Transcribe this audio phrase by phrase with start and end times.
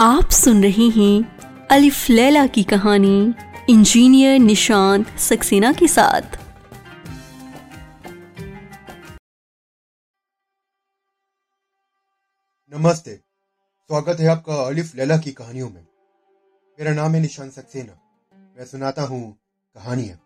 [0.00, 3.34] आप सुन रहे हैं अलिफ लैला की कहानी,
[3.70, 6.22] इंजीनियर निशांत सक्सेना के साथ।
[12.72, 13.14] नमस्ते,
[13.90, 15.86] स्वागत है आपका अलिफ लैला की कहानियों में।
[16.78, 17.92] मेरा नाम है निशांत सक्सेना।
[18.58, 19.38] मैं सुनाता हूँ
[19.74, 20.16] कहानियाँ।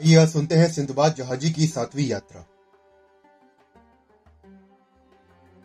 [0.00, 2.40] आइए सुनते हैं सिंधबाद जहाजी की सातवीं यात्रा।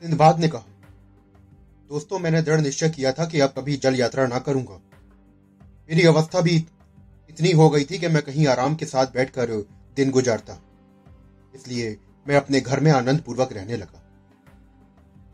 [0.02, 0.73] सिंधबाद ने कहा
[1.94, 4.76] दोस्तों, मैंने दृढ़ निश्चय किया था कि अब कभी जल यात्रा ना करूँगा।
[5.90, 6.56] मेरी अवस्था भी
[7.30, 9.52] इतनी हो गई थी कि मैं कहीं आराम के साथ बैठकर
[9.96, 10.58] दिन गुजारता।
[11.56, 14.02] इसलिए मैं अपने घर में आनंद पूर्वक रहने लगा।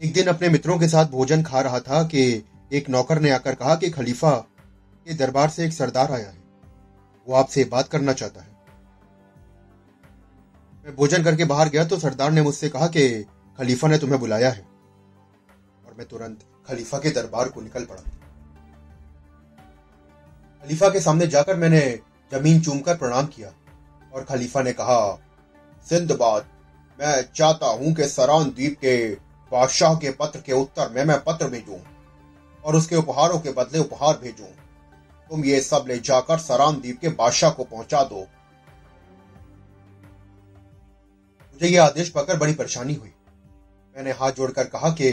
[0.04, 3.56] एक दिन अपने मित्रों के साथ भोजन खा रहा था कि एक नौकर ने आकर
[3.56, 6.38] कहा कि खलीफा के दरबार से एक सरदार आया है।
[7.28, 8.58] वो आपसे बात करना चाहता है।
[10.86, 13.10] मैं भोजन करके बाहर गया तो सरदार ने मुझसे कहा कि
[13.60, 14.68] खलीफा ने तुम्हें बुलाया है
[15.88, 18.02] और मैं तुरंत खलीफा के दरबार को निकल पड़ा।
[20.64, 21.82] खलीफा के सामने जाकर मैंने
[22.32, 23.52] ज़मीन चूमकर प्रणाम किया
[24.14, 25.00] और खलीफा ने कहा
[25.86, 26.46] सिंधबाद
[27.00, 28.96] मैं चाहता हूँ कि सरान द्वीप के
[29.52, 31.80] बादशाह के पत्र के उत्तर में मैं पत्र भेजूं
[32.64, 34.48] और उसके उपहारों के बदले उपहार भेजूं।
[35.30, 38.20] तुम ये सब ले जाकर सरान द्वीप के बादशाह को पहुँचा दो।
[41.54, 43.12] मुझे यह आदेश पाकर बड़ी परेशानी हुई।
[43.96, 45.12] मैंने हाथ जोड़कर कहा कि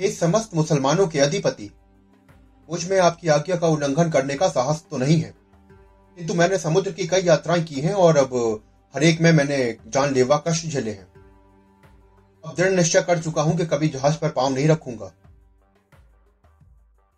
[0.00, 1.70] हे समस्त मुसलमानों के अधिपति,
[2.70, 5.34] मुझमें आपकी आज्ञा का उल्लंघन करने का साहस तो नहीं है।
[6.18, 8.62] किंतु मैंने समुद्र की कई यात्राएँ की हैं और अब
[8.94, 11.06] हर एक में मैंने जानलेवा कष्ट झेले हैं।
[12.44, 15.12] अब दृढ़ निश्चय कर चुका हूँ कि कभी जहाज़ पर पाँव नहीं रखूँगा।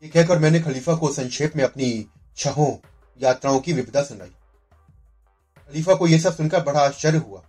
[0.03, 2.07] ये कहकर मैंने खलीफा को संक्षेप में अपनी
[2.37, 2.77] छहों
[3.23, 4.29] यात्राओं की विविधा सुनाई।
[5.71, 7.41] खलीफा को यह सब सुनकर बड़ा आश्चर्य हुआ।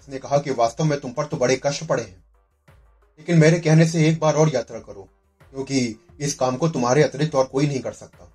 [0.00, 2.23] उसने कहा कि वास्तव में तुम पर तो बड़े कष्ट पड़े हैं।
[3.18, 5.08] लेकिन मेरे कहने से एक बार और यात्रा करो,
[5.40, 8.30] क्योंकि इस काम को तुम्हारे अतिरिक्त और कोई नहीं कर सकता।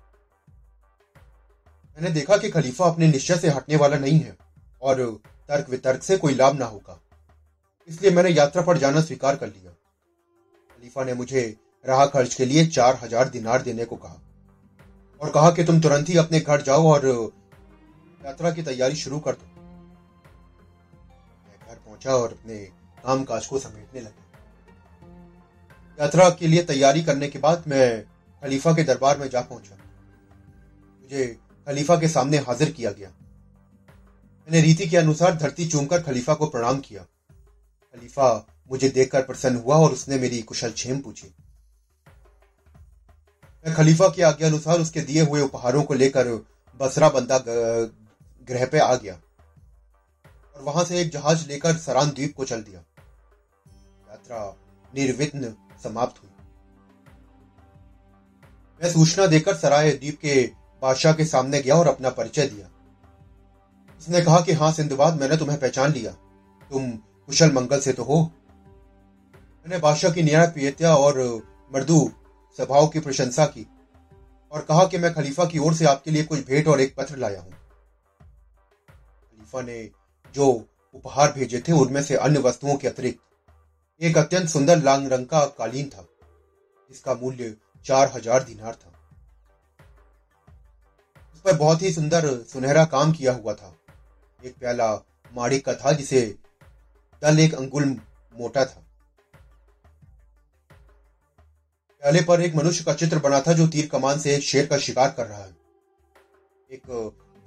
[1.98, 4.36] मैंने देखा कि खलीफा अपने निश्चय से हटने वाला नहीं है,
[4.82, 5.02] और
[5.48, 6.98] तर्क वितर्क से कोई लाभ ना होगा।
[7.88, 11.42] इसलिए मैंने यात्रा पर जाना स्वीकार कर लिया। खलीफा ने मुझे
[11.84, 14.20] राह खर्च के लिए चार हज़ार दिनार देने को कहा,
[15.20, 17.06] और कहा कि तुम तुरंत ही अपने घर जाओ और
[18.20, 19.46] यात्रा की तैयारी शुरू कर दो।
[21.42, 22.56] मैं घर पहुँचा और अपने
[23.04, 24.29] काम काज को समेटने लगा।
[26.00, 28.02] यात्रा के लिए तैयारी करने के बाद मैं
[28.42, 29.76] खलीफा के दरबार में जा पहुँचा।
[31.02, 31.26] मुझे
[31.66, 36.78] खलीफा के सामने हाजिर किया गया। मैंने रीति के अनुसार धरती चूमकर खलीफा को प्रणाम
[36.78, 41.34] किया। खलीफा मुझे देखकर प्रसन्न हुआ और उसने मेरी कुशल छेम पूछी।
[43.64, 46.28] मैं खलीफा की आज्ञा अनुसार उसके दिए हुए उपहारों को लेकर
[46.80, 49.14] बसरा बंदा ग्रह पे आ गया
[50.56, 52.80] और वहाँ से एक जहाज़ लेकर सरान द्वीप को चल दिया।
[54.10, 54.56] यात्रा
[54.94, 56.30] निर्विघ्न समाप्त हुई।
[58.80, 60.50] मैं सूचना देकर सराय द्वीप के
[60.82, 62.70] बादशाह के सामने गया और अपना परिचय दिया।
[64.00, 66.10] उसने कहा कि हाँ सिंधुबाद मैंने तुम्हें पहचान लिया।
[66.70, 68.30] तुम कुशल मंगल से तो हो।
[69.34, 71.42] मैंने बादशाह की न्याय प्रियता और
[71.74, 72.12] मर्दू
[72.58, 73.66] स्वभाव की प्रशंसा की
[74.52, 77.16] और कहा कि मैं खलीफा की ओर से आपके लिए कुछ भेंट और एक पत्र
[77.16, 79.90] लाया हूँ। खलीफा ने
[80.34, 83.20] जो उपहार भेजे थे, उनमें से अन्य वस्तुओं के अतिरिक्त
[84.00, 86.06] एक अत्यंत सुंदर लांग रंग का कालीन था
[86.90, 88.92] इसका मूल्य चार हज़ार दिनार था।
[91.34, 93.74] उस पर बहुत ही सुंदर सुनहरा काम किया हुआ था।
[94.40, 94.92] एक प्याला
[95.32, 96.22] माड़िक का था, जिसे
[97.22, 97.84] दल एक अंगुल
[98.34, 98.84] मोटा था।
[102.02, 104.78] प्याले पर एक मनुष्य का चित्र बना था, जो तीर कमान से एक शेर का
[104.78, 105.56] शिकार कर रहा है।
[106.72, 106.82] एक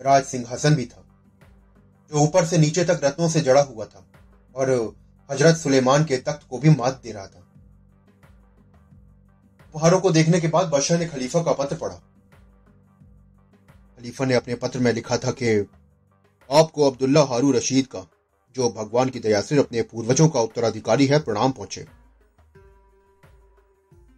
[0.01, 1.05] राज सिंहासन भी था,
[2.11, 4.05] जो ऊपर से नीचे तक रत्नों से जड़ा हुआ था,
[4.55, 4.95] और
[5.33, 7.39] हज़रत सुलेमान के तख्त को भी मात दे रहा था।
[9.75, 11.95] उपहारों को देखने के बाद बादशाह ने खलीफा का पत्र पढ़ा।
[13.97, 15.67] खलीफा ने अपने पत्र में लिखा था कि
[16.49, 18.05] आपको अब्दुल्ला हारू रशीद का,
[18.55, 21.85] जो भगवान की दया से अपने पूर्वजों का उत्तराधिकारी है, प्रणाम पहुँचे।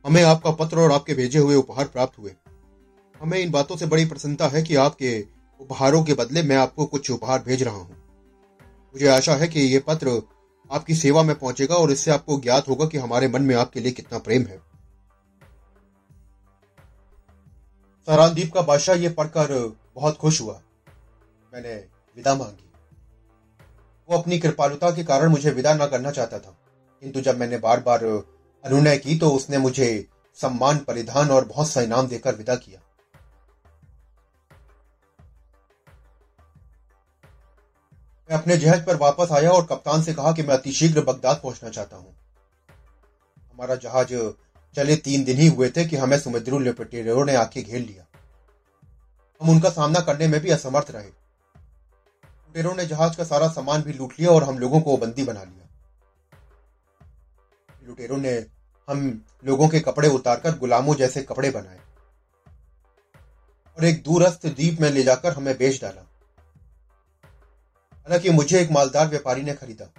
[0.06, 2.32] हमें आपका पत्र और आपके भेजे हुए उपहार प्राप्त हुए।
[3.22, 5.20] हमें इन बातों से बड़ी प्रसन्नता है कि आपके
[5.60, 7.96] उपहारों के बदले मैं आपको कुछ उपहार भेज रहा हूँ।
[8.96, 10.22] मुझे आशा है कि यह पत्र
[10.72, 13.92] आपकी सेवा में पहुंचेगा और इससे आपको ज्ञात होगा कि हमारे मन में आपके लिए
[13.92, 14.58] कितना प्रेम है।
[18.06, 20.62] सरानदीप का बादशाह ये पढ़कर बहुत खुश हुआ।
[21.54, 21.76] मैंने
[22.16, 22.72] विदा मांगी।
[24.10, 26.58] वो अपनी कृपालुता के कारण मुझे विदा न करना चाहता था।
[27.02, 28.04] किंतु जब मैंने बार बार
[28.66, 32.80] अनुनय की तो उसने मुझे सम्मान, परिधान और बहुत सा इनाम देकर विदा किया।
[38.32, 41.70] मैं अपने जहाज़ पर वापस आया और कप्तान से कहा कि मैं अतिशीघ्र बगदाद पहुँचना
[41.70, 42.16] चाहता हूँ।
[43.54, 44.34] हमारा जहाज़
[44.76, 48.06] चले तीन दिन ही हुए थे कि हमें समुद्री लुटेरों ने आके घेर लिया।
[49.42, 53.94] हम उनका सामना करने में भी असमर्थ रहे। लुटेरों ने जहाज़ का सारा सामान भी
[53.94, 55.68] लूट लिया और हम लोगों को बंदी बना लिया।
[57.88, 58.46] लुटेरों ने
[58.90, 61.80] हम लोगों के कपड़े उतारकर गुलामों जैसे कपड़े बनाए
[63.78, 66.15] और एक दूरस्थ द्वीप में ले जाकर हमें बेच डाला।
[68.08, 69.90] हालाँकि मुझे एक मालदार व्यापारी ने खरीदा।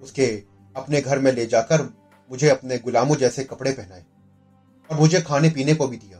[0.00, 0.44] उसके
[0.76, 1.82] अपने घर में ले जाकर
[2.30, 4.04] मुझे अपने गुलामों जैसे कपड़े पहनाए
[4.90, 6.18] और मुझे खाने पीने को भी दिया।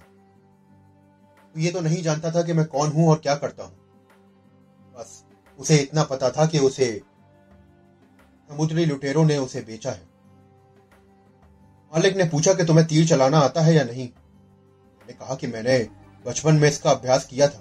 [1.54, 3.76] तो ये तो नहीं जानता था कि मैं कौन हूँ और क्या करता हूँ।
[4.98, 5.24] बस
[5.58, 7.02] उसे इतना पता था कि उसे
[8.48, 10.08] समुद्री लुटेरों ने उसे बेचा है।
[11.92, 14.08] मालिक ने पूछा कि तुम्हें तीर चलाना आता है या नहीं?
[14.98, 15.88] मैंने कहा कि मैंने
[16.26, 17.58] बचपन में इसका अभ्यास किया था।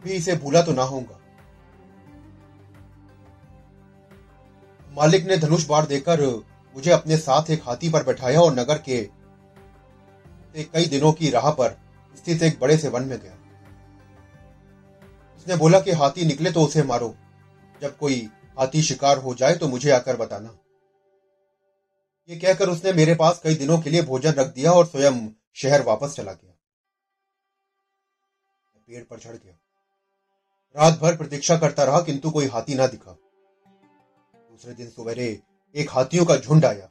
[0.00, 1.19] अभी इसे भूला तो ना होऊँगा।
[5.00, 6.20] मालिक ने धनुष बार देकर
[6.76, 8.98] मुझे अपने साथ एक हाथी पर बैठाया और नगर के
[10.64, 11.76] कई दिनों की राह पर
[12.16, 13.36] स्थित एक बड़े से वन में गया।
[15.36, 17.14] उसने बोला कि हाथी निकले तो उसे मारो।
[17.82, 18.18] जब कोई
[18.58, 20.54] हाथी शिकार हो जाए तो मुझे आकर बताना।
[22.28, 25.82] ये कहकर उसने मेरे पास कई दिनों के लिए भोजन रख दिया और स्वयं शहर
[25.82, 26.52] वापस चला गया।
[28.88, 29.58] पेड़ पर चढ़ गया।
[30.76, 33.16] रात भर प्रतीक्षा करता रहा, किंतु कोई हाथी ना दिखा।
[34.60, 35.26] दूसरे दिन सवेरे
[35.74, 36.88] एक हाथियों का झुंड आया।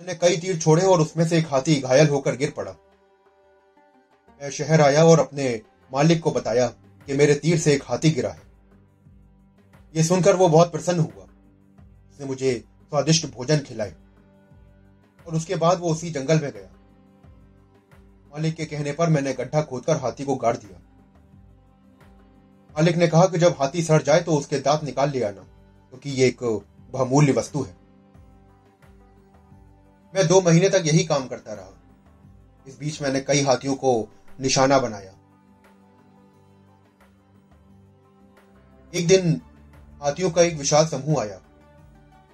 [0.00, 2.72] मैंने कई तीर छोड़े और उसमें से एक हाथी घायल होकर गिर पड़ा।
[4.40, 5.62] मैं शहर आया और अपने
[5.92, 6.66] मालिक को बताया
[7.08, 8.42] कि मेरे तीर से एक हाथी गिरा है।
[9.94, 12.54] यह सुनकर वो बहुत प्रसन्न हुआ। उसने मुझे
[12.90, 13.96] स्वादिष्ट भोजन खिलाए
[15.26, 16.70] और उसके बाद वो उसी जंगल में गया।
[18.32, 20.80] मालिक के कहने पर मैंने गड्ढा खोदकर हाथी को गाड़ दिया।
[22.74, 25.52] मालिक ने कहा कि जब हाथी सड़ जाए तो उसके दांत निकाल ले आना।
[25.96, 26.42] क्योंकि ये एक
[26.92, 27.74] बहुमूल्य वस्तु है।
[30.14, 31.72] मैं दो महीने तक यही काम करता रहा।
[32.66, 33.92] इस बीच मैंने कई हाथियों को
[34.40, 35.12] निशाना बनाया।
[38.92, 39.40] एक दिन
[40.02, 41.40] हाथियों का एक विशाल समूह आया।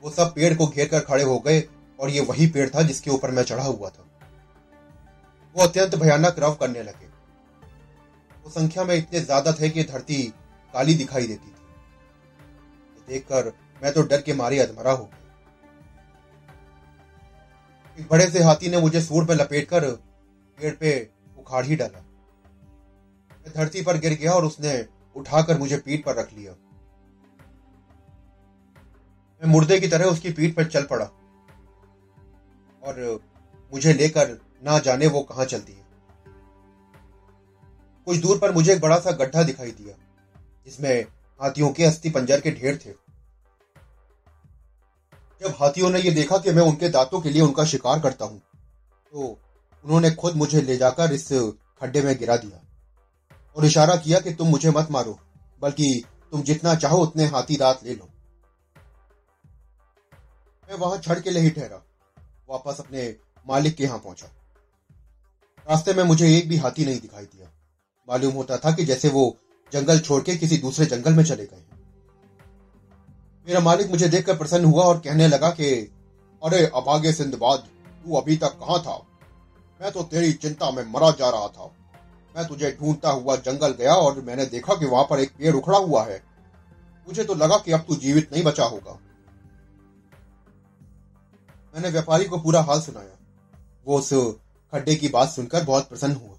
[0.02, 1.62] वो सब पेड़ को घेर कर खड़े हो गए
[1.98, 4.06] और ये वही पेड़ था जिसके ऊपर मैं चढ़ा हुआ था।
[5.56, 7.06] वो अत्यंत भयानक रव करने लगे।
[8.44, 10.22] वो संख्या में इतने ज़्यादा थे कि धरती
[10.74, 11.61] काली दिखाई देती थी।
[13.08, 13.52] देखकर
[13.82, 15.10] मैं तो डर के मारे अधमरा हो
[17.98, 19.90] एक बड़े से हाथी ने मुझे सूर पे लपेटकर
[20.58, 20.92] पेड़ पे
[21.38, 22.00] उखाड़ ही डाला।
[23.40, 24.74] मैं धरती पर गिर गया और उसने
[25.16, 26.52] उठाकर मुझे पीठ पर रख लिया।
[29.42, 31.04] मैं मुर्दे की तरह उसकी पीठ पर चल पड़ा
[32.82, 33.20] और
[33.72, 35.84] मुझे लेकर ना जाने वो कहाँ चलती है।
[38.06, 39.94] कुछ दूर पर मुझे एक बड़ा सा गड्ढा दिखाई दिया,
[40.64, 41.04] जिसमें
[41.42, 42.90] हाथियों के अस्थि पंजर के ढेर थे।
[45.40, 48.40] जब हाथियों ने यह देखा कि मैं उनके दांतों के लिए उनका शिकार करता हूँ
[49.14, 49.28] तो
[49.84, 51.28] उन्होंने खुद मुझे ले जाकर इस
[51.80, 52.60] खड्डे में गिरा दिया
[53.56, 55.18] और इशारा किया कि तुम मुझे मत मारो,
[55.62, 58.08] बल्कि तुम जितना चाहो उतने हाथी दांत ले लो।
[60.68, 61.82] मैं वहाँ छड़ के लिए ही ठहरा,
[62.48, 63.14] वापस अपने
[63.46, 64.26] मालिक के यहाँ पहुँचा।
[65.66, 67.50] रास्ते में मुझे एक भी हाथी नहीं दिखाई दिया।
[68.08, 69.24] मालूम होता था कि जैसे वो
[69.72, 71.64] जंगल छोड़ के किसी दूसरे जंगल में चले गए।
[73.46, 75.92] मेरा मालिक मुझे देखकर प्रसन्न हुआ और कहने लगा कि,
[76.44, 79.06] अरे अभागे सिंधबाद, तू अभी तक कहाँ था?
[79.82, 81.70] मैं तो तेरी चिंता में मरा जा रहा था।
[82.36, 85.78] मैं तुझे ढूंढता हुआ जंगल गया और मैंने देखा कि वहाँ पर एक पेड़ उखड़ा
[85.78, 86.22] हुआ है।
[87.08, 88.92] मुझे तो लगा कि अब तू जीवित नहीं बचा होगा।
[91.74, 93.18] मैंने व्यापारी को पूरा हाल सुनाया।
[93.86, 94.10] वो उस
[94.72, 96.36] खड्डे की बात सुनकर बहुत प्रसन्न हुआ।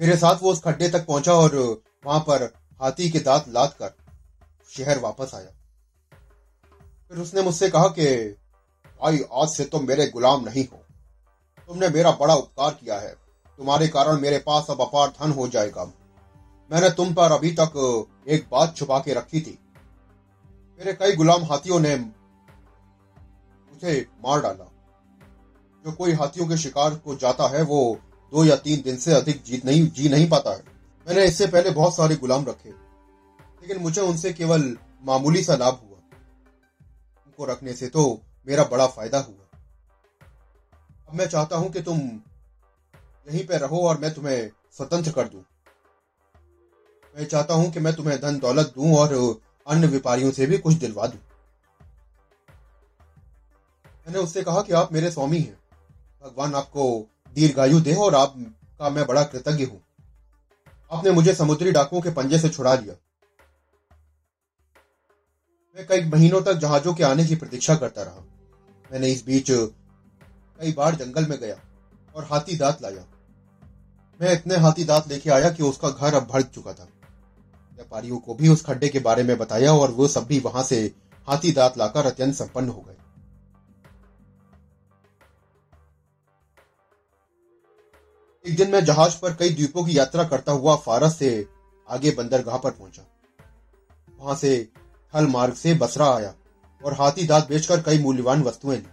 [0.00, 3.96] मेरे साथ वो उस खड्डे तक पहुँचा और वहाँ पर हाथी के दांत लाद कर
[4.70, 5.50] शहर वापस आया।
[7.08, 8.36] फिर उसने मुझसे कहा कि,
[9.02, 10.80] भाई, आज से तुम मेरे गुलाम नहीं हो।
[11.68, 13.16] तुमने मेरा बड़ा उपकार किया है।
[13.58, 15.92] तुम्हारे कारण मेरे पास अब अपार धन हो जाएगा।
[16.72, 19.58] मैंने तुम पर अभी तक एक बात छुपा के रखी थी।
[20.78, 24.72] मेरे कई गुलाम हाथियों ने मुझे मार डाला।
[25.86, 27.98] जो कोई हाथियों के शिकार को जाता है, वो
[28.32, 30.77] दो या तीन दिन से अधिक जीत नहीं, जी नहीं पाता है।
[31.08, 32.70] मैंने इससे पहले बहुत सारे गुलाम रखे,
[33.62, 35.98] लेकिन मुझे उनसे केवल मामूली सा लाभ हुआ।
[37.26, 38.02] उनको रखने से तो
[38.46, 39.46] मेरा बड़ा फ़ायदा हुआ।
[41.08, 45.42] अब मैं चाहता हूँ कि तुम यहीं पे रहो और मैं तुम्हें स्वतंत्र कर दूँ।
[47.14, 49.14] मैं चाहता हूँ कि मैं तुम्हें धन दौलत दूँ और
[49.66, 51.20] अन्य व्यापारियों से भी कुछ दिलवा दूँ।
[54.06, 55.58] मैंने उससे कहा कि आप मेरे स्वामी हैं।
[56.22, 56.84] भगवान आपको
[57.36, 59.82] दीर्घायु दे और आपका मैं बड़ा कृतज्ञ हूँ।
[60.92, 62.94] आपने मुझे समुद्री डाकुओं के पंजे से छुड़ा लिया
[65.76, 68.22] मैं कई महीनों तक जहाजों के आने की प्रतीक्षा करता रहा।
[68.90, 71.56] मैंने इस बीच कई बार जंगल में गया
[72.14, 73.04] और हाथी दांत लाया।
[74.20, 76.88] मैं इतने हाथी दांत लेके आया कि उसका घर अब भर चुका था।
[77.74, 80.80] व्यापारियों को भी उस खड्डे के बारे में बताया और वो सब भी वहाँ से
[81.28, 82.97] हाथी दांत लाकर अत्यंत संपन्न हो गए।
[88.48, 91.46] एक दिन मैं जहाज़ पर कई द्वीपों की यात्रा करता हुआ फारस से
[91.88, 93.02] आगे बंदरगाह पर पहुँचा।
[94.20, 94.68] वहाँ से
[95.14, 96.32] थल मार्ग से बसरा आया
[96.84, 98.86] और हाथी दांत बेचकर कई मूल्यवान वस्तुएँ ली।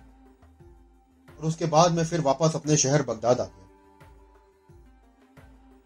[1.39, 3.67] और उसके बाद मैं फिर वापस अपने शहर बगदाद आ गया।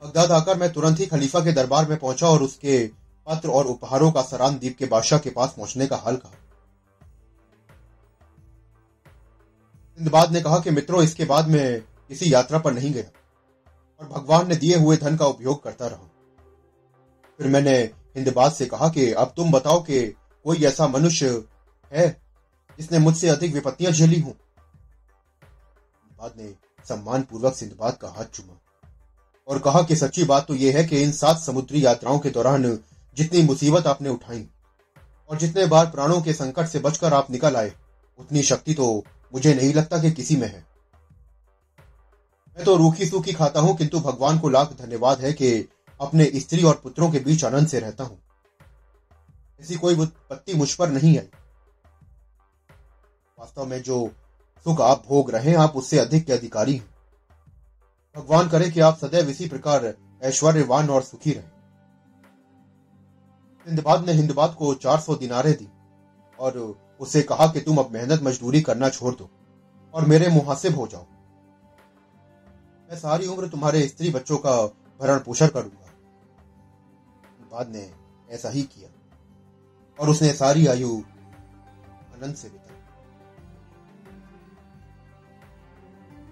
[0.01, 2.87] बगदाद आकर मैं तुरंत ही खलीफा के दरबार में पहुँचा और उसके
[3.27, 6.33] पत्र और उपहारों का सरान द्वीप के बादशाह के पास पहुँचने का हाल कहा।
[9.99, 13.18] सिंधबाद ने कहा कि मित्रों, इसके बाद मैं किसी यात्रा पर नहीं गया।
[14.01, 16.09] और भगवान ने दिए हुए धन का उपयोग करता रहा।
[17.37, 17.77] फिर मैंने
[18.15, 21.43] हिंदबाद से कहा कि, अब तुम बताओ कि कोई ऐसा मनुष्य
[21.93, 22.21] है
[22.79, 24.35] जिसने मुझसे अधिक विपत्तियाँ झेली हूँ?
[26.19, 26.55] बाद ने
[26.89, 28.57] सम्मान पूर्वक सिंधबाद का हाथ चुमा
[29.47, 32.79] और कहा कि, सच्ची बात तो यह है कि इन सात समुद्री यात्राओं के दौरान
[33.15, 34.47] जितनी मुसीबत आपने उठाई
[35.29, 37.73] और जितने बार प्राणों के संकट से बचकर आप निकल आए,
[38.19, 39.03] उतनी शक्ति तो
[39.33, 40.68] मुझे नहीं लगता कि किसी में है।
[42.59, 45.67] मैं तो रूखी सूखी खाता हूँ, किंतु भगवान को लाख धन्यवाद है कि
[45.99, 48.17] अपने स्त्री और पुत्रों के बीच आनंद से रहता हूँ।
[49.61, 51.27] ऐसी कोई विपत्ति मुझ पर नहीं आई।
[53.37, 53.99] वास्तव में जो
[54.65, 56.87] सुख आप भोग रहे हैं, आप उससे अधिक के अधिकारी हैं।
[58.15, 61.51] भगवान करे कि आप सदैव इसी प्रकार ऐश्वर्यवान और सुखी रहें।
[63.67, 65.67] हिंदबाद ने हिंदबाद को 400 दिनारे दी
[66.39, 66.57] और
[66.99, 69.29] उसे कहा कि तुम अब मेहनत मजदूरी करना छोड़ दो
[69.93, 71.05] और मेरे मुहासिब हो जाओ।
[72.89, 74.51] मैं सारी उम्र तुम्हारे स्त्री बच्चों का
[74.99, 75.91] भरण पोषण करूँगा।
[77.51, 77.91] बाद ने
[78.29, 78.89] ऐसा ही किया
[79.99, 80.89] और उसने सारी आयु
[82.13, 82.77] आनंद से बिताई।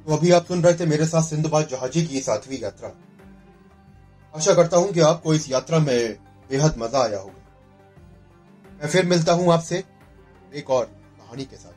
[0.05, 2.91] तो अभी आप सुन रहे थे मेरे साथ सिंधुबाद जहाजी की सातवीं यात्रा।
[4.33, 6.17] आशा करता हूँ कि आपको इस यात्रा में
[6.49, 7.43] बेहद मज़ा आया होगा।
[8.81, 9.83] मैं फिर मिलता हूँ आपसे
[10.53, 11.76] एक और कहानी के साथ।